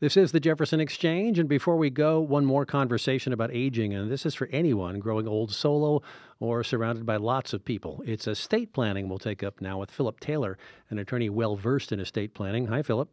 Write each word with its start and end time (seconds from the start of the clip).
This 0.00 0.16
is 0.16 0.30
the 0.30 0.38
Jefferson 0.38 0.78
Exchange, 0.78 1.40
and 1.40 1.48
before 1.48 1.76
we 1.76 1.90
go, 1.90 2.20
one 2.20 2.44
more 2.44 2.64
conversation 2.64 3.32
about 3.32 3.50
aging, 3.52 3.94
and 3.94 4.08
this 4.08 4.24
is 4.24 4.32
for 4.32 4.48
anyone 4.52 5.00
growing 5.00 5.26
old 5.26 5.50
solo 5.50 6.02
or 6.38 6.62
surrounded 6.62 7.04
by 7.04 7.16
lots 7.16 7.52
of 7.52 7.64
people. 7.64 8.00
It's 8.06 8.28
estate 8.28 8.72
planning 8.72 9.08
we'll 9.08 9.18
take 9.18 9.42
up 9.42 9.60
now 9.60 9.80
with 9.80 9.90
Phillip 9.90 10.20
Taylor, 10.20 10.56
an 10.90 11.00
attorney 11.00 11.30
well 11.30 11.56
versed 11.56 11.90
in 11.90 11.98
estate 11.98 12.32
planning. 12.32 12.68
Hi, 12.68 12.82
Phillip. 12.82 13.08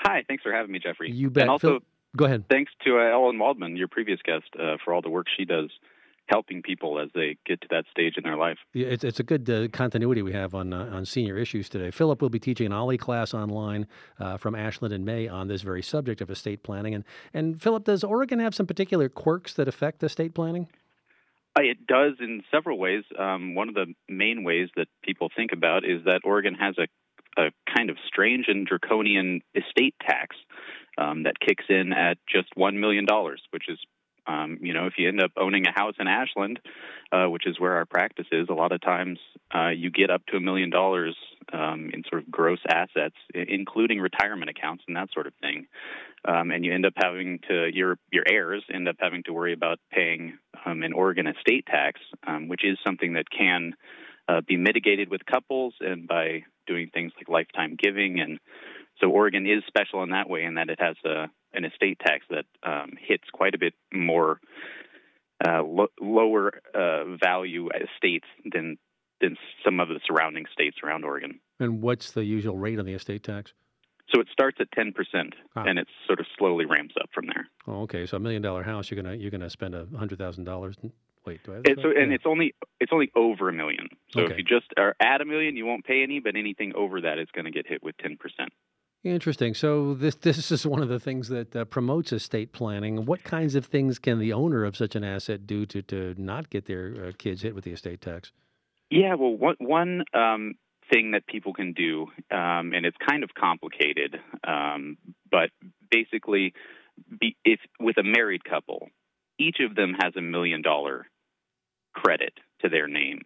Hi, 0.00 0.24
thanks 0.26 0.42
for 0.42 0.52
having 0.52 0.72
me, 0.72 0.80
Jeffrey. 0.80 1.12
You 1.12 1.30
bet. 1.30 1.42
And 1.42 1.50
also, 1.50 1.68
Phil- 1.68 1.86
go 2.16 2.24
ahead. 2.24 2.46
thanks 2.50 2.72
to 2.84 2.98
uh, 2.98 3.12
Ellen 3.12 3.38
Waldman, 3.38 3.76
your 3.76 3.86
previous 3.86 4.18
guest, 4.24 4.46
uh, 4.58 4.76
for 4.84 4.94
all 4.94 5.02
the 5.02 5.10
work 5.10 5.28
she 5.36 5.44
does 5.44 5.70
helping 6.28 6.62
people 6.62 7.00
as 7.00 7.08
they 7.14 7.36
get 7.46 7.60
to 7.62 7.68
that 7.70 7.84
stage 7.90 8.14
in 8.16 8.22
their 8.22 8.36
life. 8.36 8.58
Yeah, 8.74 8.88
it's, 8.88 9.04
it's 9.04 9.20
a 9.20 9.22
good 9.22 9.48
uh, 9.48 9.68
continuity 9.68 10.22
we 10.22 10.32
have 10.32 10.54
on 10.54 10.72
uh, 10.72 10.90
on 10.92 11.04
senior 11.04 11.36
issues 11.36 11.68
today. 11.68 11.90
Phillip 11.90 12.22
will 12.22 12.28
be 12.28 12.38
teaching 12.38 12.66
an 12.66 12.72
OLLI 12.72 12.98
class 12.98 13.34
online 13.34 13.86
uh, 14.18 14.36
from 14.36 14.54
Ashland 14.54 14.94
in 14.94 15.04
May 15.04 15.28
on 15.28 15.48
this 15.48 15.62
very 15.62 15.82
subject 15.82 16.20
of 16.20 16.30
estate 16.30 16.62
planning. 16.62 16.94
And 16.94 17.04
and 17.34 17.60
Phillip, 17.60 17.84
does 17.84 18.04
Oregon 18.04 18.38
have 18.38 18.54
some 18.54 18.66
particular 18.66 19.08
quirks 19.08 19.54
that 19.54 19.68
affect 19.68 20.02
estate 20.02 20.34
planning? 20.34 20.68
Uh, 21.58 21.62
It 21.62 21.86
does 21.86 22.14
in 22.20 22.42
several 22.50 22.78
ways. 22.78 23.04
Um, 23.18 23.54
one 23.54 23.68
of 23.68 23.74
the 23.74 23.94
main 24.08 24.44
ways 24.44 24.68
that 24.76 24.88
people 25.02 25.28
think 25.34 25.52
about 25.52 25.84
is 25.84 26.04
that 26.04 26.20
Oregon 26.24 26.54
has 26.54 26.76
a, 26.78 26.86
a 27.40 27.50
kind 27.74 27.90
of 27.90 27.96
strange 28.06 28.46
and 28.48 28.66
draconian 28.66 29.40
estate 29.54 29.94
tax 30.00 30.36
um, 30.98 31.22
that 31.24 31.40
kicks 31.40 31.64
in 31.68 31.92
at 31.92 32.18
just 32.30 32.48
$1 32.56 32.74
million, 32.74 33.06
which 33.50 33.68
is 33.68 33.78
um, 34.28 34.58
you 34.60 34.74
know, 34.74 34.86
if 34.86 34.94
you 34.98 35.08
end 35.08 35.22
up 35.22 35.32
owning 35.36 35.66
a 35.66 35.72
house 35.72 35.94
in 35.98 36.06
Ashland, 36.06 36.60
uh, 37.10 37.24
which 37.26 37.46
is 37.46 37.58
where 37.58 37.76
our 37.76 37.86
practice 37.86 38.26
is, 38.30 38.48
a 38.50 38.54
lot 38.54 38.72
of 38.72 38.80
times 38.82 39.18
uh, 39.54 39.70
you 39.70 39.90
get 39.90 40.10
up 40.10 40.24
to 40.26 40.36
a 40.36 40.40
million 40.40 40.68
dollars 40.68 41.16
um, 41.52 41.90
in 41.94 42.04
sort 42.08 42.22
of 42.22 42.30
gross 42.30 42.58
assets, 42.68 43.14
including 43.34 44.00
retirement 44.00 44.50
accounts 44.50 44.84
and 44.86 44.96
that 44.96 45.08
sort 45.14 45.26
of 45.26 45.32
thing. 45.40 45.66
Um, 46.26 46.50
and 46.50 46.64
you 46.64 46.74
end 46.74 46.84
up 46.84 46.92
having 46.96 47.38
to 47.48 47.70
your 47.72 47.96
your 48.12 48.24
heirs 48.30 48.64
end 48.72 48.88
up 48.88 48.96
having 48.98 49.22
to 49.24 49.32
worry 49.32 49.54
about 49.54 49.78
paying 49.90 50.36
um, 50.66 50.82
an 50.82 50.92
Oregon 50.92 51.26
estate 51.26 51.64
tax, 51.66 52.00
um, 52.26 52.48
which 52.48 52.64
is 52.64 52.76
something 52.84 53.14
that 53.14 53.30
can 53.30 53.74
uh, 54.28 54.42
be 54.46 54.56
mitigated 54.56 55.08
with 55.08 55.24
couples 55.24 55.74
and 55.80 56.06
by 56.06 56.42
doing 56.66 56.90
things 56.92 57.12
like 57.16 57.28
lifetime 57.28 57.78
giving 57.80 58.20
and 58.20 58.40
so 59.00 59.10
Oregon 59.10 59.46
is 59.46 59.62
special 59.66 60.02
in 60.02 60.10
that 60.10 60.28
way, 60.28 60.44
in 60.44 60.54
that 60.54 60.70
it 60.70 60.80
has 60.80 60.96
a, 61.04 61.26
an 61.58 61.64
estate 61.66 61.98
tax 61.98 62.24
that 62.30 62.46
um, 62.62 62.92
hits 62.98 63.24
quite 63.32 63.54
a 63.54 63.58
bit 63.58 63.74
more 63.92 64.40
uh, 65.46 65.62
lo- 65.62 65.92
lower 66.00 66.60
uh, 66.74 67.04
value 67.22 67.68
estates 67.74 68.26
than 68.50 68.78
than 69.20 69.36
some 69.64 69.80
of 69.80 69.88
the 69.88 69.98
surrounding 70.06 70.44
states 70.52 70.76
around 70.84 71.04
Oregon. 71.04 71.40
And 71.58 71.82
what's 71.82 72.12
the 72.12 72.24
usual 72.24 72.56
rate 72.56 72.78
on 72.78 72.86
the 72.86 72.92
estate 72.94 73.24
tax? 73.24 73.52
So 74.14 74.20
it 74.20 74.28
starts 74.32 74.58
at 74.60 74.70
ten 74.72 74.92
percent, 74.92 75.34
Ah. 75.56 75.64
and 75.66 75.78
it 75.78 75.88
sort 76.06 76.20
of 76.20 76.26
slowly 76.38 76.64
ramps 76.64 76.94
up 77.00 77.10
from 77.12 77.26
there. 77.26 77.48
Oh, 77.66 77.82
okay. 77.82 78.06
So 78.06 78.16
a 78.16 78.20
million 78.20 78.40
dollar 78.42 78.62
house, 78.62 78.90
you're 78.90 79.02
gonna 79.02 79.16
you're 79.16 79.30
gonna 79.32 79.50
spend 79.50 79.74
a 79.74 79.86
hundred 79.98 80.18
thousand 80.18 80.44
dollars. 80.44 80.76
Wait, 81.26 81.42
do 81.44 81.52
I? 81.52 81.54
Have 81.56 81.64
It's, 81.66 81.82
that? 81.82 81.96
and 81.96 82.10
Yeah. 82.10 82.14
it's 82.14 82.24
only 82.26 82.54
it's 82.80 82.92
only 82.92 83.10
over 83.16 83.48
a 83.48 83.52
million. 83.52 83.88
So 84.12 84.20
Okay. 84.22 84.32
if 84.32 84.38
you 84.38 84.44
just 84.44 84.72
are 84.78 84.94
at 85.00 85.20
a 85.20 85.24
million, 85.24 85.56
you 85.56 85.66
won't 85.66 85.84
pay 85.84 86.02
any, 86.04 86.20
but 86.20 86.36
anything 86.36 86.72
over 86.74 87.00
that 87.02 87.18
is 87.18 87.28
going 87.34 87.44
to 87.44 87.50
get 87.50 87.66
hit 87.66 87.82
with 87.82 87.96
ten 87.98 88.16
percent. 88.16 88.50
Interesting. 89.04 89.54
So 89.54 89.94
this 89.94 90.16
this 90.16 90.50
is 90.50 90.66
one 90.66 90.82
of 90.82 90.88
the 90.88 90.98
things 90.98 91.28
that 91.28 91.54
uh, 91.54 91.64
promotes 91.64 92.12
estate 92.12 92.52
planning. 92.52 93.06
What 93.06 93.22
kinds 93.22 93.54
of 93.54 93.64
things 93.64 93.98
can 93.98 94.18
the 94.18 94.32
owner 94.32 94.64
of 94.64 94.76
such 94.76 94.96
an 94.96 95.04
asset 95.04 95.46
do 95.46 95.66
to 95.66 95.82
to 95.82 96.14
not 96.18 96.50
get 96.50 96.66
their 96.66 97.06
uh, 97.06 97.12
kids 97.16 97.42
hit 97.42 97.54
with 97.54 97.64
the 97.64 97.72
estate 97.72 98.00
tax? 98.00 98.32
Yeah, 98.90 99.14
well, 99.14 99.36
one 99.36 99.56
one 99.60 100.04
um, 100.14 100.54
thing 100.92 101.12
that 101.12 101.26
people 101.26 101.52
can 101.52 101.74
do, 101.74 102.06
um, 102.30 102.72
and 102.72 102.84
it's 102.84 102.96
kind 103.08 103.22
of 103.22 103.30
complicated, 103.38 104.16
um, 104.46 104.96
but 105.30 105.50
basically, 105.90 106.54
be, 107.20 107.36
if 107.44 107.60
with 107.78 107.98
a 107.98 108.02
married 108.02 108.44
couple, 108.44 108.88
each 109.38 109.58
of 109.60 109.76
them 109.76 109.94
has 110.02 110.14
a 110.16 110.22
million 110.22 110.62
dollar 110.62 111.06
credit 111.94 112.32
to 112.62 112.68
their 112.68 112.88
name. 112.88 113.22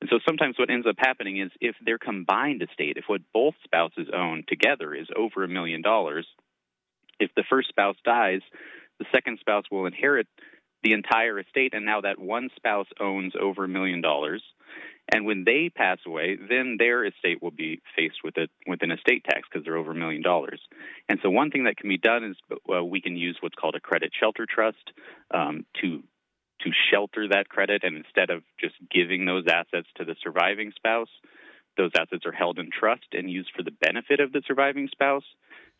And 0.00 0.08
so 0.10 0.18
sometimes 0.26 0.58
what 0.58 0.70
ends 0.70 0.86
up 0.86 0.96
happening 0.98 1.38
is 1.38 1.50
if 1.60 1.76
their 1.84 1.98
combined 1.98 2.62
estate, 2.62 2.96
if 2.96 3.04
what 3.06 3.20
both 3.34 3.54
spouses 3.64 4.08
own 4.12 4.44
together 4.48 4.94
is 4.94 5.08
over 5.14 5.44
a 5.44 5.48
million 5.48 5.82
dollars, 5.82 6.26
if 7.18 7.30
the 7.36 7.44
first 7.48 7.68
spouse 7.68 7.96
dies, 8.04 8.40
the 8.98 9.04
second 9.12 9.38
spouse 9.40 9.64
will 9.70 9.86
inherit 9.86 10.26
the 10.82 10.92
entire 10.92 11.38
estate, 11.38 11.74
and 11.74 11.84
now 11.84 12.00
that 12.00 12.18
one 12.18 12.48
spouse 12.56 12.86
owns 12.98 13.34
over 13.38 13.64
a 13.64 13.68
million 13.68 14.00
dollars. 14.00 14.42
And 15.12 15.26
when 15.26 15.44
they 15.44 15.70
pass 15.74 15.98
away, 16.06 16.36
then 16.36 16.76
their 16.78 17.04
estate 17.04 17.42
will 17.42 17.50
be 17.50 17.82
faced 17.96 18.18
with 18.22 18.36
a 18.36 18.48
with 18.66 18.82
an 18.82 18.92
estate 18.92 19.24
tax 19.24 19.48
because 19.50 19.64
they're 19.64 19.76
over 19.76 19.90
a 19.90 19.94
million 19.94 20.22
dollars. 20.22 20.60
And 21.08 21.18
so 21.22 21.28
one 21.30 21.50
thing 21.50 21.64
that 21.64 21.76
can 21.76 21.88
be 21.88 21.98
done 21.98 22.24
is 22.24 22.36
uh, 22.72 22.84
we 22.84 23.00
can 23.00 23.16
use 23.16 23.36
what's 23.40 23.56
called 23.56 23.74
a 23.74 23.80
credit 23.80 24.12
shelter 24.18 24.46
trust 24.48 24.92
um, 25.32 25.66
to 25.82 26.02
to 26.64 26.70
shelter 26.90 27.28
that 27.28 27.48
credit, 27.48 27.84
and 27.84 27.96
instead 27.96 28.30
of 28.30 28.42
just 28.60 28.74
giving 28.90 29.24
those 29.24 29.44
assets 29.48 29.88
to 29.96 30.04
the 30.04 30.16
surviving 30.22 30.72
spouse, 30.76 31.08
those 31.76 31.92
assets 31.96 32.26
are 32.26 32.32
held 32.32 32.58
in 32.58 32.70
trust 32.70 33.06
and 33.12 33.30
used 33.30 33.50
for 33.56 33.62
the 33.62 33.70
benefit 33.70 34.20
of 34.20 34.32
the 34.32 34.42
surviving 34.46 34.88
spouse, 34.90 35.24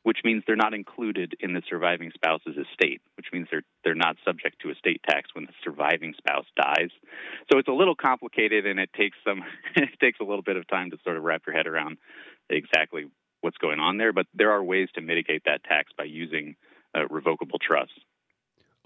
which 0.02 0.18
means 0.24 0.42
they're 0.46 0.56
not 0.56 0.72
included 0.72 1.34
in 1.40 1.52
the 1.52 1.62
surviving 1.68 2.10
spouse's 2.14 2.56
estate, 2.56 3.02
which 3.16 3.26
means 3.32 3.48
they're 3.50 3.64
they're 3.84 3.94
not 3.94 4.16
subject 4.24 4.60
to 4.62 4.70
estate 4.70 5.02
tax 5.08 5.28
when 5.34 5.44
the 5.44 5.52
surviving 5.62 6.14
spouse 6.16 6.46
dies. 6.56 6.90
So 7.52 7.58
it's 7.58 7.68
a 7.68 7.72
little 7.72 7.94
complicated, 7.94 8.66
and 8.66 8.80
it 8.80 8.90
takes 8.94 9.18
some 9.26 9.42
it 9.76 9.90
takes 10.00 10.20
a 10.20 10.24
little 10.24 10.42
bit 10.42 10.56
of 10.56 10.66
time 10.68 10.90
to 10.90 10.98
sort 11.04 11.16
of 11.16 11.22
wrap 11.22 11.42
your 11.46 11.56
head 11.56 11.66
around 11.66 11.98
exactly 12.48 13.04
what's 13.42 13.58
going 13.58 13.78
on 13.78 13.98
there. 13.98 14.12
But 14.12 14.26
there 14.34 14.52
are 14.52 14.64
ways 14.64 14.88
to 14.94 15.00
mitigate 15.00 15.42
that 15.44 15.64
tax 15.64 15.92
by 15.96 16.04
using 16.04 16.56
uh, 16.96 17.06
revocable 17.08 17.58
trusts. 17.58 17.94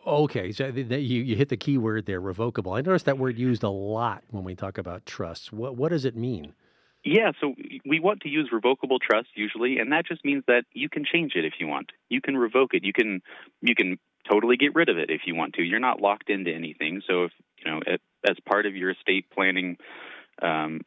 Okay, 0.06 0.52
so 0.52 0.66
you 0.66 1.22
you 1.22 1.36
hit 1.36 1.48
the 1.48 1.56
key 1.56 1.78
word 1.78 2.04
there, 2.04 2.20
revocable. 2.20 2.74
I 2.74 2.82
noticed 2.82 3.06
that 3.06 3.18
word 3.18 3.38
used 3.38 3.62
a 3.62 3.70
lot 3.70 4.22
when 4.30 4.44
we 4.44 4.54
talk 4.54 4.78
about 4.78 5.06
trusts. 5.06 5.50
What 5.50 5.76
what 5.76 5.90
does 5.90 6.04
it 6.04 6.14
mean? 6.14 6.54
Yeah, 7.04 7.32
so 7.38 7.54
we 7.84 8.00
want 8.00 8.20
to 8.22 8.30
use 8.30 8.48
revocable 8.50 8.98
trust 8.98 9.28
usually, 9.34 9.78
and 9.78 9.92
that 9.92 10.06
just 10.06 10.24
means 10.24 10.42
that 10.46 10.64
you 10.72 10.88
can 10.88 11.04
change 11.04 11.32
it 11.34 11.44
if 11.44 11.54
you 11.58 11.66
want. 11.66 11.90
You 12.08 12.22
can 12.22 12.36
revoke 12.36 12.74
it. 12.74 12.84
You 12.84 12.92
can 12.92 13.20
you 13.60 13.74
can 13.74 13.98
totally 14.30 14.56
get 14.56 14.74
rid 14.74 14.88
of 14.88 14.98
it 14.98 15.10
if 15.10 15.22
you 15.26 15.34
want 15.34 15.54
to. 15.54 15.62
You're 15.62 15.80
not 15.80 16.00
locked 16.00 16.30
into 16.30 16.50
anything. 16.50 17.02
So 17.06 17.24
if 17.24 17.32
you 17.64 17.70
know, 17.70 17.80
as 18.28 18.36
part 18.46 18.66
of 18.66 18.74
your 18.74 18.90
estate 18.90 19.26
planning, 19.30 19.76
um, 20.42 20.80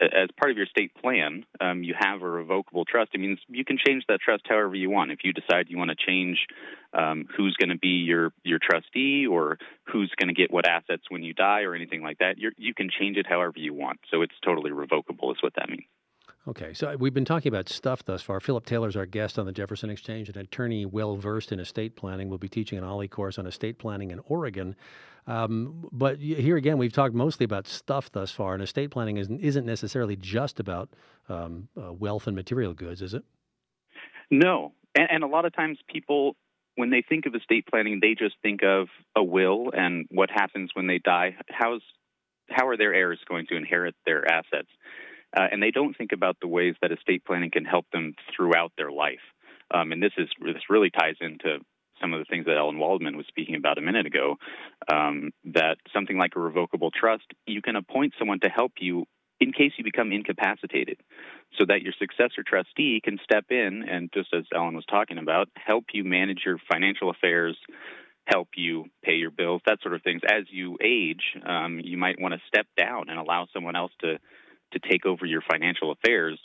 as 0.00 0.28
part 0.38 0.50
of 0.50 0.56
your 0.56 0.66
state 0.66 0.92
plan, 1.00 1.44
um, 1.60 1.82
you 1.82 1.94
have 1.98 2.22
a 2.22 2.28
revocable 2.28 2.84
trust. 2.84 3.10
It 3.14 3.20
means 3.20 3.38
you 3.48 3.64
can 3.64 3.78
change 3.84 4.04
that 4.08 4.20
trust 4.20 4.42
however 4.48 4.74
you 4.74 4.90
want. 4.90 5.12
If 5.12 5.20
you 5.24 5.32
decide 5.32 5.66
you 5.68 5.78
want 5.78 5.90
to 5.90 5.96
change 5.96 6.46
um, 6.92 7.26
who's 7.36 7.56
going 7.56 7.70
to 7.70 7.78
be 7.78 8.02
your 8.04 8.32
your 8.42 8.58
trustee 8.58 9.26
or 9.26 9.58
who's 9.84 10.12
going 10.18 10.28
to 10.28 10.34
get 10.34 10.52
what 10.52 10.68
assets 10.68 11.04
when 11.08 11.22
you 11.22 11.34
die 11.34 11.62
or 11.62 11.74
anything 11.74 12.02
like 12.02 12.18
that, 12.18 12.36
you 12.38 12.74
can 12.74 12.90
change 12.90 13.16
it 13.16 13.26
however 13.28 13.54
you 13.56 13.74
want. 13.74 14.00
So 14.10 14.22
it's 14.22 14.34
totally 14.44 14.72
revocable, 14.72 15.30
is 15.32 15.42
what 15.42 15.54
that 15.56 15.68
means. 15.68 15.84
Okay, 16.46 16.74
so 16.74 16.94
we've 16.98 17.14
been 17.14 17.24
talking 17.24 17.48
about 17.48 17.70
stuff 17.70 18.04
thus 18.04 18.20
far. 18.20 18.38
Phillip 18.38 18.66
Taylor's 18.66 18.96
our 18.96 19.06
guest 19.06 19.38
on 19.38 19.46
the 19.46 19.52
Jefferson 19.52 19.88
Exchange, 19.88 20.28
an 20.28 20.36
attorney 20.36 20.84
well 20.84 21.16
versed 21.16 21.52
in 21.52 21.60
estate 21.60 21.96
planning. 21.96 22.28
We'll 22.28 22.36
be 22.36 22.50
teaching 22.50 22.76
an 22.76 22.84
OLLI 22.84 23.08
course 23.08 23.38
on 23.38 23.46
estate 23.46 23.78
planning 23.78 24.10
in 24.10 24.20
Oregon. 24.26 24.76
Um, 25.26 25.88
but 25.90 26.18
here 26.18 26.58
again, 26.58 26.76
we've 26.76 26.92
talked 26.92 27.14
mostly 27.14 27.44
about 27.44 27.66
stuff 27.66 28.12
thus 28.12 28.30
far, 28.30 28.52
and 28.52 28.62
estate 28.62 28.90
planning 28.90 29.16
isn't, 29.16 29.40
isn't 29.40 29.64
necessarily 29.64 30.16
just 30.16 30.60
about 30.60 30.90
um, 31.30 31.68
uh, 31.80 31.94
wealth 31.94 32.26
and 32.26 32.36
material 32.36 32.74
goods, 32.74 33.00
is 33.00 33.14
it? 33.14 33.24
No, 34.30 34.72
and, 34.94 35.08
and 35.10 35.24
a 35.24 35.28
lot 35.28 35.46
of 35.46 35.56
times 35.56 35.78
people, 35.88 36.36
when 36.74 36.90
they 36.90 37.02
think 37.08 37.24
of 37.24 37.34
estate 37.34 37.66
planning, 37.66 38.00
they 38.02 38.14
just 38.14 38.34
think 38.42 38.62
of 38.62 38.88
a 39.16 39.24
will 39.24 39.70
and 39.74 40.06
what 40.10 40.28
happens 40.30 40.72
when 40.74 40.88
they 40.88 40.98
die. 40.98 41.36
How's 41.48 41.80
how 42.50 42.68
are 42.68 42.76
their 42.76 42.92
heirs 42.92 43.18
going 43.26 43.46
to 43.46 43.56
inherit 43.56 43.94
their 44.04 44.30
assets? 44.30 44.68
Uh, 45.36 45.46
and 45.50 45.62
they 45.62 45.70
don't 45.70 45.96
think 45.96 46.12
about 46.12 46.36
the 46.40 46.48
ways 46.48 46.74
that 46.80 46.92
estate 46.92 47.24
planning 47.24 47.50
can 47.50 47.64
help 47.64 47.86
them 47.92 48.14
throughout 48.34 48.72
their 48.76 48.92
life. 48.92 49.24
Um, 49.72 49.92
and 49.92 50.02
this 50.02 50.12
is 50.16 50.28
this 50.40 50.70
really 50.70 50.90
ties 50.90 51.16
into 51.20 51.58
some 52.00 52.12
of 52.12 52.18
the 52.20 52.26
things 52.28 52.46
that 52.46 52.56
Ellen 52.56 52.78
Waldman 52.78 53.16
was 53.16 53.26
speaking 53.26 53.54
about 53.56 53.78
a 53.78 53.80
minute 53.80 54.06
ago. 54.06 54.36
Um, 54.92 55.30
that 55.44 55.76
something 55.92 56.18
like 56.18 56.32
a 56.36 56.40
revocable 56.40 56.90
trust, 56.90 57.24
you 57.46 57.62
can 57.62 57.76
appoint 57.76 58.14
someone 58.18 58.40
to 58.40 58.48
help 58.48 58.72
you 58.78 59.06
in 59.40 59.52
case 59.52 59.72
you 59.76 59.84
become 59.84 60.12
incapacitated, 60.12 60.98
so 61.58 61.64
that 61.66 61.82
your 61.82 61.92
successor 61.98 62.44
trustee 62.46 63.00
can 63.02 63.18
step 63.22 63.46
in 63.50 63.84
and, 63.88 64.10
just 64.14 64.32
as 64.32 64.44
Ellen 64.54 64.76
was 64.76 64.86
talking 64.86 65.18
about, 65.18 65.48
help 65.56 65.86
you 65.92 66.04
manage 66.04 66.42
your 66.46 66.58
financial 66.70 67.10
affairs, 67.10 67.56
help 68.26 68.48
you 68.56 68.84
pay 69.02 69.14
your 69.14 69.32
bills, 69.32 69.60
that 69.66 69.82
sort 69.82 69.94
of 69.94 70.02
things. 70.02 70.22
As 70.24 70.44
you 70.50 70.78
age, 70.82 71.22
um, 71.44 71.80
you 71.82 71.98
might 71.98 72.20
want 72.20 72.34
to 72.34 72.40
step 72.46 72.66
down 72.76 73.08
and 73.08 73.18
allow 73.18 73.46
someone 73.52 73.76
else 73.76 73.92
to 74.00 74.18
to 74.74 74.80
take 74.88 75.06
over 75.06 75.24
your 75.26 75.42
financial 75.50 75.92
affairs. 75.92 76.38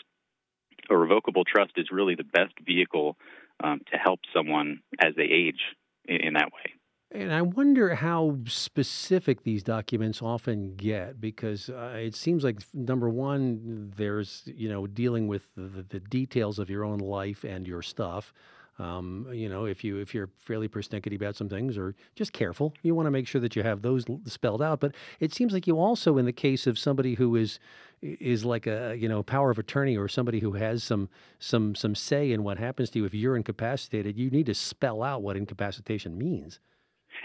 A 0.90 0.98
revocable 0.98 1.44
trust 1.44 1.74
is 1.78 1.88
really 1.92 2.16
the 2.16 2.24
best 2.24 2.54
vehicle 2.66 3.18
um, 3.64 3.82
to 3.92 3.98
help 3.98 4.22
someone 4.34 4.80
as 5.00 5.14
they 5.16 5.24
age 5.24 5.62
in, 6.08 6.18
in 6.18 6.34
that 6.34 6.52
way. 6.54 6.74
And 7.12 7.34
I 7.34 7.42
wonder 7.42 7.96
how 7.96 8.38
specific 8.46 9.44
these 9.44 9.64
documents 9.64 10.22
often 10.22 10.76
get 10.76 11.20
because 11.20 11.70
uh, 11.70 11.96
it 11.96 12.14
seems 12.14 12.44
like 12.44 12.60
number 12.74 13.10
one, 13.10 13.92
there's 13.98 14.44
you 14.46 14.70
know 14.70 14.86
dealing 14.86 15.28
with 15.28 15.44
the, 15.56 15.84
the 15.90 16.00
details 16.00 16.60
of 16.60 16.70
your 16.70 16.86
own 16.86 17.00
life 17.00 17.44
and 17.44 17.68
your 17.68 17.82
stuff. 17.82 18.32
Um, 18.80 19.28
you 19.32 19.50
know, 19.50 19.66
if 19.66 19.84
you 19.84 19.98
if 19.98 20.14
you're 20.14 20.30
fairly 20.40 20.70
persnickety 20.70 21.16
about 21.16 21.36
some 21.36 21.50
things, 21.50 21.78
or 21.78 21.96
just 22.16 22.32
careful, 22.32 22.74
you 22.82 22.96
want 22.96 23.08
to 23.08 23.12
make 23.12 23.28
sure 23.28 23.42
that 23.42 23.56
you 23.56 23.64
have 23.64 23.82
those 23.82 24.06
spelled 24.26 24.62
out. 24.62 24.80
But 24.80 24.96
it 25.20 25.34
seems 25.34 25.52
like 25.52 25.68
you 25.68 25.78
also, 25.78 26.18
in 26.18 26.26
the 26.26 26.32
case 26.32 26.66
of 26.66 26.80
somebody 26.80 27.16
who 27.16 27.36
is 27.36 27.60
is 28.02 28.46
like 28.46 28.68
a 28.68 28.96
you 28.98 29.10
know 29.10 29.22
power 29.22 29.52
of 29.52 29.60
attorney 29.60 29.98
or 29.98 30.08
somebody 30.08 30.40
who 30.40 30.54
has 30.54 30.84
some 30.84 31.10
some 31.40 31.76
some 31.76 31.94
say 31.94 32.32
in 32.32 32.44
what 32.44 32.58
happens 32.58 32.90
to 32.92 33.00
you 33.00 33.06
if 33.06 33.14
you're 33.14 33.36
incapacitated, 33.36 34.18
you 34.18 34.30
need 34.30 34.46
to 34.46 34.54
spell 34.54 35.04
out 35.04 35.22
what 35.22 35.36
incapacitation 35.36 36.18
means. 36.18 36.60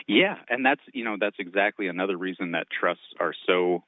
Yeah, 0.08 0.36
and 0.48 0.66
that's 0.66 0.82
you 0.92 1.04
know 1.04 1.16
that's 1.20 1.36
exactly 1.38 1.86
another 1.86 2.16
reason 2.16 2.52
that 2.52 2.66
trusts 2.68 3.14
are 3.20 3.34
so 3.46 3.84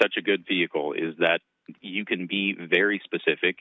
such 0.00 0.16
a 0.18 0.22
good 0.22 0.44
vehicle 0.46 0.92
is 0.92 1.14
that 1.18 1.40
you 1.80 2.04
can 2.04 2.26
be 2.26 2.54
very 2.54 3.00
specific. 3.04 3.56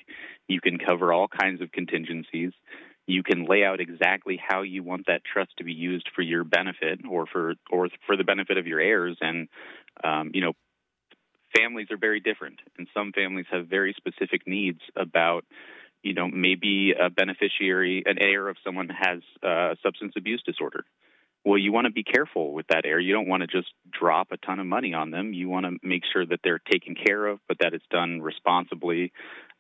You 0.48 0.62
can 0.62 0.78
cover 0.78 1.14
all 1.14 1.28
kinds 1.28 1.62
of 1.62 1.72
contingencies. 1.72 2.52
You 3.08 3.24
can 3.24 3.46
lay 3.46 3.64
out 3.64 3.80
exactly 3.80 4.40
how 4.42 4.64
you 4.64 4.84
want 4.84 5.08
that 5.08 5.22
trust 5.24 5.52
to 5.58 5.64
be 5.64 5.74
used 5.74 6.10
for 6.16 6.22
your 6.22 6.44
benefit 6.44 7.02
or 7.10 7.26
for 7.28 7.54
or 7.70 7.90
for 8.06 8.18
the 8.18 8.24
benefit 8.24 8.58
of 8.58 8.68
your 8.68 8.80
heirs. 8.80 9.18
And 9.22 9.48
um, 10.04 10.32
you 10.34 10.42
know, 10.42 10.54
families 11.56 11.88
are 11.92 11.98
very 11.98 12.20
different, 12.20 12.60
and 12.78 12.88
some 12.94 13.12
families 13.12 13.46
have 13.52 13.68
very 13.68 13.94
specific 13.96 14.48
needs 14.48 14.82
about 14.96 15.46
you 16.02 16.14
know 16.14 16.28
maybe 16.28 16.94
a 17.00 17.10
beneficiary, 17.10 18.04
an 18.06 18.18
heir 18.20 18.48
of 18.48 18.58
someone 18.64 18.90
has 18.90 19.22
a 19.44 19.78
substance 19.84 20.14
abuse 20.18 20.42
disorder 20.44 20.86
well, 21.46 21.60
you 21.60 21.72
want 21.72 21.86
to 21.86 21.94
be 21.94 22.04
careful 22.04 22.54
with 22.54 22.66
that 22.68 22.86
heir. 22.86 23.00
You 23.00 23.14
don't 23.14 23.28
want 23.28 23.42
to 23.42 23.48
just 23.48 23.72
drop 23.92 24.32
a 24.32 24.38
ton 24.38 24.60
of 24.60 24.66
money 24.66 24.96
on 24.96 25.12
them. 25.12 25.32
You 25.32 25.48
want 25.48 25.68
to 25.68 25.88
make 25.88 26.02
sure 26.12 26.26
that 26.26 26.40
they're 26.44 26.60
taken 26.60 26.96
care 26.96 27.28
of, 27.28 27.40
but 27.48 27.60
that 27.60 27.76
it's 27.76 27.86
done 27.92 28.20
responsibly. 28.20 29.14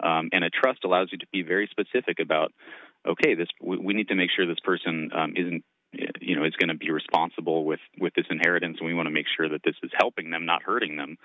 Um, 0.03 0.30
and 0.33 0.44
a 0.44 0.50
trust 0.50 0.83
allows 0.83 1.09
you 1.12 1.19
to 1.19 1.27
be 1.31 1.44
very 1.44 1.69
specific 1.69 2.19
about, 2.19 2.51
okay, 3.07 3.36
this 3.36 3.48
we, 3.62 3.94
need 3.94 4.10
to 4.10 4.16
make 4.16 4.30
sure 4.36 4.46
this 4.46 4.60
person 4.63 5.12
um, 5.16 5.34
isn't, 5.36 5.63
you 6.19 6.36
know, 6.36 6.46
is 6.46 6.56
going 6.60 6.69
to 6.69 6.78
be 6.78 6.92
responsible 6.92 7.66
with 7.66 7.80
with 8.00 8.13
this 8.16 8.25
inheritance, 8.30 8.78
and 8.80 8.88
we 8.88 8.94
want 8.94 9.07
to 9.07 9.13
make 9.13 9.28
sure 9.36 9.50
that 9.50 9.62
this 9.63 9.75
is 9.84 9.92
helping 9.98 10.30
them, 10.30 10.46
not 10.46 10.63
hurting 10.63 10.98
them. 10.98 11.18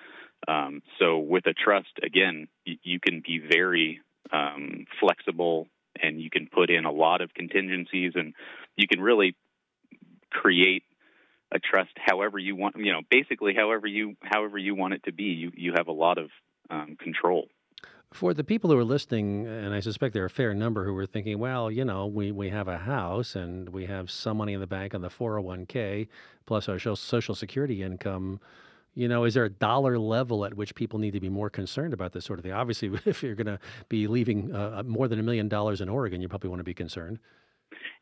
Um, 0.46 0.82
so 0.98 1.18
with 1.18 1.46
a 1.46 1.52
trust, 1.52 1.92
again, 2.02 2.48
you 2.64 2.98
can 3.00 3.22
be 3.26 3.38
very 3.38 4.00
um, 4.32 4.86
flexible, 5.00 5.66
and 6.00 6.20
you 6.20 6.30
can 6.30 6.48
put 6.52 6.70
in 6.70 6.84
a 6.84 6.92
lot 6.92 7.20
of 7.20 7.34
contingencies, 7.34 8.12
and 8.14 8.34
you 8.76 8.86
can 8.86 9.00
really 9.00 9.34
create 10.30 10.84
a 11.52 11.58
trust 11.58 11.90
however 11.96 12.38
you 12.38 12.54
want 12.54 12.76
you 12.76 12.92
know 12.92 13.00
basically 13.10 13.54
however 13.54 13.86
you 13.86 14.14
however 14.22 14.56
you 14.56 14.74
want 14.74 14.94
it 14.94 15.02
to 15.04 15.12
be 15.12 15.24
you 15.24 15.50
you 15.56 15.72
have 15.76 15.88
a 15.88 15.92
lot 15.92 16.16
of 16.16 16.30
um, 16.70 16.96
control 17.00 17.48
for 18.12 18.34
the 18.34 18.42
people 18.42 18.70
who 18.70 18.76
are 18.76 18.84
listening, 18.84 19.46
and 19.46 19.72
I 19.72 19.80
suspect 19.80 20.14
there 20.14 20.24
are 20.24 20.26
a 20.26 20.30
fair 20.30 20.52
number 20.52 20.84
who 20.84 20.96
are 20.96 21.06
thinking, 21.06 21.38
well, 21.38 21.70
you 21.70 21.84
know, 21.84 22.06
we, 22.06 22.32
we 22.32 22.50
have 22.50 22.66
a 22.66 22.78
house 22.78 23.36
and 23.36 23.68
we 23.68 23.86
have 23.86 24.10
some 24.10 24.38
money 24.38 24.52
in 24.52 24.60
the 24.60 24.66
bank 24.66 24.94
on 24.94 25.00
the 25.00 25.08
401k 25.08 26.08
plus 26.44 26.68
our 26.68 26.78
social 26.78 27.34
security 27.34 27.82
income. 27.82 28.40
You 28.94 29.06
know, 29.06 29.24
is 29.24 29.34
there 29.34 29.44
a 29.44 29.50
dollar 29.50 29.96
level 29.96 30.44
at 30.44 30.54
which 30.54 30.74
people 30.74 30.98
need 30.98 31.12
to 31.12 31.20
be 31.20 31.28
more 31.28 31.48
concerned 31.48 31.94
about 31.94 32.12
this 32.12 32.24
sort 32.24 32.40
of 32.40 32.42
thing? 32.42 32.52
Obviously, 32.52 32.90
if 33.06 33.22
you're 33.22 33.36
going 33.36 33.46
to 33.46 33.60
be 33.88 34.08
leaving 34.08 34.52
uh, 34.52 34.82
more 34.84 35.06
than 35.06 35.20
a 35.20 35.22
million 35.22 35.48
dollars 35.48 35.80
in 35.80 35.88
Oregon, 35.88 36.20
you 36.20 36.28
probably 36.28 36.50
want 36.50 36.60
to 36.60 36.64
be 36.64 36.74
concerned. 36.74 37.20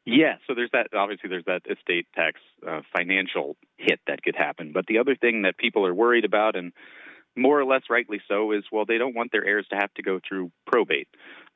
Yeah, 0.06 0.36
so 0.46 0.54
there's 0.54 0.70
that. 0.72 0.88
Obviously, 0.94 1.28
there's 1.28 1.44
that 1.44 1.62
estate 1.70 2.06
tax 2.14 2.40
uh, 2.66 2.80
financial 2.96 3.56
hit 3.76 4.00
that 4.06 4.22
could 4.22 4.36
happen. 4.36 4.72
But 4.72 4.86
the 4.86 4.98
other 4.98 5.14
thing 5.14 5.42
that 5.42 5.58
people 5.58 5.84
are 5.84 5.94
worried 5.94 6.24
about, 6.24 6.56
and 6.56 6.72
more 7.38 7.58
or 7.58 7.64
less 7.64 7.82
rightly 7.88 8.20
so, 8.28 8.52
is 8.52 8.64
well, 8.70 8.84
they 8.86 8.98
don't 8.98 9.14
want 9.14 9.32
their 9.32 9.44
heirs 9.44 9.66
to 9.70 9.76
have 9.76 9.92
to 9.94 10.02
go 10.02 10.20
through 10.26 10.50
probate. 10.66 11.08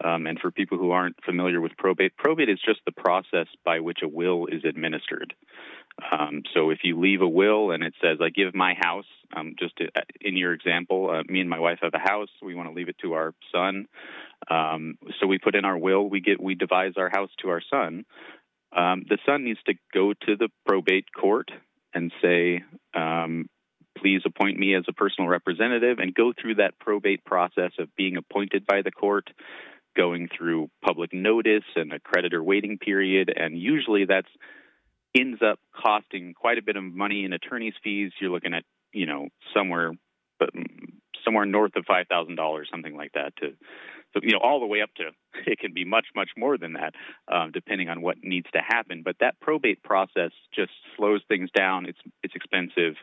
Um, 0.03 0.27
and 0.27 0.39
for 0.39 0.51
people 0.51 0.79
who 0.79 0.91
aren't 0.91 1.23
familiar 1.25 1.61
with 1.61 1.77
probate, 1.77 2.17
probate 2.17 2.49
is 2.49 2.61
just 2.65 2.81
the 2.85 2.93
process 2.93 3.47
by 3.65 3.81
which 3.81 3.99
a 4.03 4.09
will 4.09 4.47
is 4.47 4.65
administered. 4.65 5.35
Um, 6.11 6.43
so 6.55 6.71
if 6.71 6.79
you 6.83 6.99
leave 6.99 7.21
a 7.21 7.29
will 7.29 7.71
and 7.71 7.85
it 7.85 7.95
says, 8.01 8.19
I 8.21 8.31
give 8.31 8.55
my 8.55 8.75
house, 8.81 9.05
um, 9.37 9.55
just 9.59 9.77
to, 9.77 9.89
in 10.21 10.37
your 10.37 10.55
example, 10.55 11.11
uh, 11.11 11.23
me 11.31 11.41
and 11.41 11.51
my 11.51 11.61
wife 11.61 11.81
have 11.83 11.93
a 11.95 11.99
house, 11.99 12.31
we 12.41 12.55
want 12.55 12.69
to 12.69 12.75
leave 12.75 12.89
it 12.89 12.97
to 13.03 13.13
our 13.13 13.35
son. 13.53 13.87
Um, 14.51 14.97
so 15.21 15.27
we 15.27 15.39
put 15.39 15.55
in 15.55 15.65
our 15.65 15.77
will, 15.77 16.09
we 16.09 16.21
get 16.21 16.43
we 16.43 16.55
devise 16.55 16.95
our 16.97 17.11
house 17.11 17.31
to 17.43 17.51
our 17.51 17.63
son 17.71 18.05
um, 18.75 19.05
the 19.09 19.19
son 19.27 19.45
needs 19.45 19.61
to 19.67 19.75
go 19.93 20.13
to 20.13 20.37
the 20.37 20.49
probate 20.67 21.07
court 21.13 21.51
and 21.95 22.13
say, 22.23 22.65
um, 22.95 23.49
please 24.03 24.23
appoint 24.27 24.59
me 24.59 24.75
as 24.75 24.85
a 24.89 24.93
personal 24.93 25.31
representative 25.31 25.99
and 25.99 26.15
go 26.15 26.33
through 26.33 26.57
that 26.57 26.79
probate 26.81 27.25
process 27.25 27.71
of 27.79 27.95
being 27.97 28.17
appointed 28.17 28.67
by 28.67 28.83
the 28.83 28.91
court, 28.91 29.31
going 29.97 30.29
through 30.37 30.69
public 30.85 31.13
notice 31.13 31.65
and 31.77 31.93
a 31.93 32.01
creditor 32.01 32.43
waiting 32.43 32.79
period. 32.79 33.33
And 33.35 33.57
usually 33.59 34.05
that's 34.07 34.29
ends 35.15 35.41
up 35.43 35.61
costing 35.75 36.35
quite 36.35 36.59
a 36.59 36.63
bit 36.63 36.77
of 36.77 36.83
money 36.83 37.25
in 37.25 37.33
attorney's 37.33 37.75
fees. 37.85 38.13
You're 38.21 38.31
looking 38.31 38.55
at, 38.55 38.65
you 38.93 39.07
know, 39.07 39.29
somewhere, 39.55 39.93
but 40.39 40.51
somewhere 41.25 41.47
north 41.47 41.77
of 41.77 41.85
five 41.87 42.07
thousand 42.09 42.37
dollars, 42.37 42.69
something 42.71 42.97
like 42.97 43.13
that, 43.13 43.37
to 43.37 43.53
so 44.13 44.21
you 44.23 44.33
know 44.33 44.41
all 44.43 44.61
the 44.61 44.67
way 44.67 44.83
up 44.83 44.91
to 44.97 45.11
it 45.47 45.59
can 45.59 45.73
be 45.73 45.85
much 45.85 46.07
much 46.15 46.31
more 46.37 46.59
than 46.59 46.75
that, 46.75 46.95
um, 47.33 47.51
depending 47.53 47.89
on 47.89 48.03
what 48.03 48.17
needs 48.23 48.47
to 48.53 48.61
happen. 48.61 49.03
But 49.05 49.17
that 49.21 49.41
probate 49.41 49.83
process 49.83 50.33
just 50.55 50.73
slows 50.97 51.23
things 51.29 51.51
down. 51.57 51.87
It's 51.87 51.99
it's 52.23 52.35
expensive. 52.35 52.95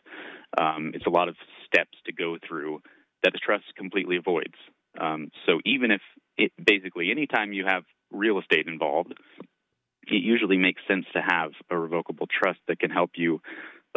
Um, 0.57 0.91
it's 0.93 1.05
a 1.05 1.11
lot 1.11 1.29
of 1.29 1.35
steps 1.65 1.97
to 2.05 2.13
go 2.13 2.37
through 2.47 2.81
that 3.23 3.33
the 3.33 3.39
trust 3.39 3.65
completely 3.75 4.17
avoids. 4.17 4.55
Um, 4.99 5.29
so 5.45 5.59
even 5.65 5.91
if 5.91 6.01
it 6.37 6.51
basically 6.63 7.11
anytime 7.11 7.53
you 7.53 7.65
have 7.67 7.83
real 8.11 8.39
estate 8.39 8.67
involved, 8.67 9.13
it 10.07 10.23
usually 10.23 10.57
makes 10.57 10.81
sense 10.87 11.05
to 11.13 11.21
have 11.21 11.51
a 11.69 11.77
revocable 11.77 12.27
trust 12.27 12.59
that 12.67 12.79
can 12.79 12.89
help 12.89 13.11
you 13.15 13.41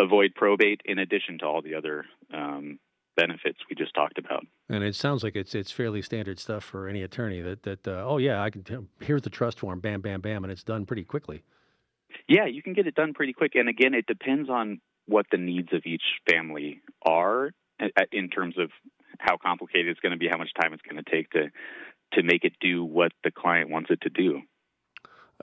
avoid 0.00 0.34
probate 0.34 0.80
in 0.84 0.98
addition 0.98 1.38
to 1.38 1.46
all 1.46 1.62
the 1.62 1.74
other 1.74 2.04
um, 2.32 2.78
benefits 3.16 3.58
we 3.68 3.76
just 3.76 3.94
talked 3.94 4.18
about. 4.18 4.46
And 4.68 4.82
it 4.82 4.94
sounds 4.94 5.22
like 5.22 5.36
it's 5.36 5.54
it's 5.54 5.70
fairly 5.70 6.02
standard 6.02 6.38
stuff 6.38 6.64
for 6.64 6.88
any 6.88 7.02
attorney 7.02 7.40
that 7.42 7.62
that 7.62 7.86
uh, 7.86 8.04
oh 8.06 8.18
yeah 8.18 8.42
I 8.42 8.50
can 8.50 8.64
tell, 8.64 8.84
here's 9.00 9.22
the 9.22 9.30
trust 9.30 9.60
form 9.60 9.80
bam 9.80 10.00
bam 10.00 10.20
bam 10.20 10.44
and 10.44 10.52
it's 10.52 10.64
done 10.64 10.86
pretty 10.86 11.04
quickly. 11.04 11.42
Yeah, 12.28 12.46
you 12.46 12.62
can 12.62 12.72
get 12.74 12.86
it 12.86 12.94
done 12.94 13.14
pretty 13.14 13.32
quick, 13.32 13.52
and 13.54 13.68
again, 13.68 13.94
it 13.94 14.06
depends 14.06 14.48
on 14.50 14.80
what 15.06 15.26
the 15.30 15.38
needs 15.38 15.72
of 15.72 15.82
each 15.84 16.02
family 16.30 16.82
are 17.04 17.50
in 18.12 18.28
terms 18.28 18.56
of 18.58 18.70
how 19.18 19.36
complicated 19.36 19.88
it's 19.88 20.00
going 20.00 20.12
to 20.12 20.18
be, 20.18 20.28
how 20.30 20.38
much 20.38 20.50
time 20.60 20.72
it's 20.72 20.82
going 20.82 21.02
to 21.02 21.10
take 21.10 21.30
to 21.30 21.50
to 22.14 22.22
make 22.22 22.44
it 22.44 22.52
do 22.60 22.84
what 22.84 23.12
the 23.24 23.30
client 23.30 23.70
wants 23.70 23.90
it 23.90 24.00
to 24.02 24.10
do. 24.10 24.42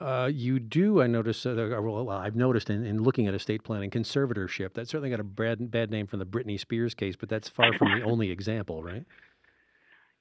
Uh, 0.00 0.30
you 0.32 0.58
do, 0.58 1.02
I 1.02 1.06
notice, 1.06 1.44
uh, 1.44 1.54
well, 1.54 2.08
I've 2.08 2.34
noticed 2.34 2.70
in, 2.70 2.86
in, 2.86 3.02
looking 3.02 3.26
at 3.26 3.34
estate 3.34 3.62
planning, 3.62 3.90
conservatorship. 3.90 4.72
That 4.72 4.88
certainly 4.88 5.10
got 5.10 5.20
a 5.20 5.24
bad, 5.24 5.70
bad 5.70 5.90
name 5.90 6.06
from 6.06 6.20
the 6.20 6.26
Britney 6.26 6.58
Spears 6.58 6.94
case, 6.94 7.16
but 7.16 7.28
that's 7.28 7.50
far 7.50 7.74
from 7.74 7.98
the 7.98 8.04
only 8.06 8.30
example, 8.30 8.82
right? 8.82 9.04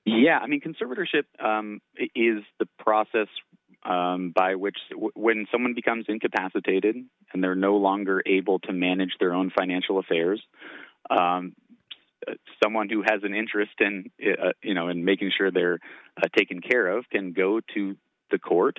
Yeah, 0.06 0.40
I 0.40 0.48
mean, 0.48 0.60
conservatorship 0.60 1.24
um, 1.44 1.80
is 1.98 2.44
the 2.60 2.68
process 2.78 3.28
um, 3.84 4.34
by 4.36 4.56
which, 4.56 4.78
w- 4.92 5.12
when 5.16 5.48
someone 5.50 5.76
becomes 5.76 6.06
incapacitated 6.10 6.98
and 7.34 7.44
they're 7.44 7.56
no 7.56 7.78
longer 7.78 8.22
able 8.26 8.60
to 8.60 8.74
manage 8.74 9.12
their 9.18 9.34
own 9.34 9.50
financial 9.58 9.98
affairs, 9.98 10.42
um, 11.10 11.54
someone 12.62 12.90
who 12.90 13.02
has 13.02 13.22
an 13.24 13.34
interest 13.34 13.72
in, 13.80 14.12
uh, 14.22 14.50
you 14.62 14.74
know, 14.74 14.90
in 14.90 15.06
making 15.06 15.32
sure 15.38 15.52
they're 15.52 15.80
uh, 16.18 16.28
taken 16.38 16.60
care 16.60 16.98
of 16.98 17.10
can 17.10 17.32
go 17.32 17.62
to 17.76 17.96
the 18.30 18.38
court 18.38 18.78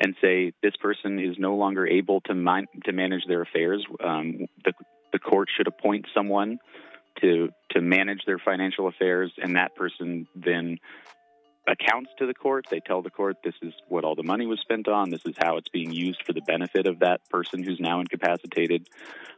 and 0.00 0.14
say 0.20 0.52
this 0.62 0.76
person 0.76 1.18
is 1.18 1.36
no 1.38 1.56
longer 1.56 1.86
able 1.86 2.20
to 2.22 2.34
min- 2.34 2.68
to 2.84 2.92
manage 2.92 3.24
their 3.26 3.42
affairs. 3.42 3.84
Um, 4.02 4.46
the 4.64 4.72
the 5.12 5.18
court 5.18 5.48
should 5.56 5.66
appoint 5.66 6.06
someone 6.14 6.58
to 7.20 7.50
to 7.70 7.80
manage 7.80 8.24
their 8.26 8.38
financial 8.38 8.86
affairs, 8.88 9.32
and 9.42 9.56
that 9.56 9.74
person 9.74 10.26
then 10.34 10.78
accounts 11.66 12.10
to 12.18 12.26
the 12.26 12.34
court. 12.34 12.66
They 12.70 12.80
tell 12.80 13.02
the 13.02 13.10
court 13.10 13.36
this 13.44 13.54
is 13.62 13.74
what 13.88 14.04
all 14.04 14.14
the 14.14 14.22
money 14.22 14.46
was 14.46 14.60
spent 14.60 14.88
on. 14.88 15.10
This 15.10 15.24
is 15.26 15.34
how 15.38 15.56
it's 15.56 15.68
being 15.68 15.92
used 15.92 16.22
for 16.24 16.32
the 16.32 16.40
benefit 16.42 16.86
of 16.86 17.00
that 17.00 17.28
person 17.28 17.62
who's 17.62 17.80
now 17.80 18.00
incapacitated. 18.00 18.88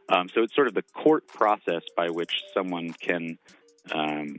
Um, 0.09 0.29
so 0.29 0.43
it's 0.43 0.55
sort 0.55 0.67
of 0.67 0.73
the 0.73 0.83
court 0.93 1.27
process 1.27 1.83
by 1.95 2.09
which 2.09 2.43
someone 2.53 2.93
can 2.93 3.37
um, 3.91 4.37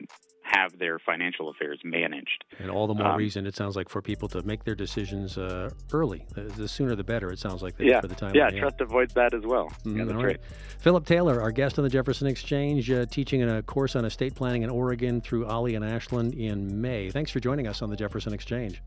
have 0.52 0.78
their 0.78 0.98
financial 0.98 1.48
affairs 1.48 1.80
managed. 1.84 2.44
And 2.58 2.70
all 2.70 2.86
the 2.86 2.94
more 2.94 3.08
um, 3.08 3.18
reason 3.18 3.46
it 3.46 3.56
sounds 3.56 3.76
like 3.76 3.88
for 3.88 4.02
people 4.02 4.28
to 4.28 4.42
make 4.42 4.64
their 4.64 4.74
decisions 4.74 5.38
uh, 5.38 5.70
early. 5.92 6.24
The, 6.34 6.42
the, 6.42 6.68
sooner 6.68 6.94
the 6.94 7.04
better. 7.04 7.30
It 7.30 7.38
sounds 7.38 7.62
like 7.62 7.74
yeah, 7.78 8.00
for 8.00 8.08
the 8.08 8.14
time. 8.14 8.34
Yeah, 8.34 8.50
trust 8.50 8.80
avoids 8.80 9.14
that 9.14 9.34
as 9.34 9.42
well. 9.44 9.72
Mm, 9.84 9.98
yeah, 9.98 10.04
that's 10.04 10.16
right. 10.16 10.24
right. 10.24 10.40
Phillip 10.78 11.06
Taylor, 11.06 11.40
our 11.40 11.52
guest 11.52 11.78
on 11.78 11.84
the 11.84 11.90
Jefferson 11.90 12.26
Exchange, 12.26 12.90
uh, 12.90 13.06
teaching 13.06 13.42
a 13.42 13.62
course 13.62 13.96
on 13.96 14.04
estate 14.04 14.34
planning 14.34 14.62
in 14.62 14.70
Oregon 14.70 15.20
through 15.20 15.46
OLLI 15.46 15.76
and 15.76 15.84
Ashland 15.84 16.34
in 16.34 16.80
May. 16.80 17.10
Thanks 17.10 17.30
for 17.30 17.40
joining 17.40 17.66
us 17.66 17.82
on 17.82 17.90
the 17.90 17.96
Jefferson 17.96 18.32
Exchange. 18.32 18.82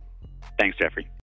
Thanks, 0.60 0.78
Jeffrey. 0.78 1.08